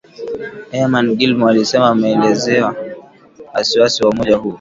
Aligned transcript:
Eamon 0.73 1.07
Gilmore 1.17 1.51
alisema 1.51 1.87
ameelezea 1.87 2.75
wasi 3.53 3.79
wasi 3.79 4.03
wa 4.03 4.09
umoja 4.09 4.35
huo 4.37 4.49